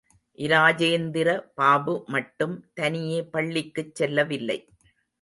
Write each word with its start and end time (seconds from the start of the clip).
இராஜேந்திர 0.37 1.27
பாபு 1.53 2.03
மட்டும் 2.07 2.57
தனியே 2.73 3.21
பள்ளிக்குச் 3.31 3.95
செல்லவில்லை. 3.95 4.59